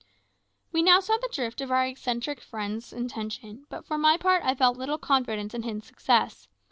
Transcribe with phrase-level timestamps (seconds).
[0.71, 4.55] We now saw the drift of our eccentric friend's intention, but for my part I
[4.55, 6.47] felt little confidence in his success.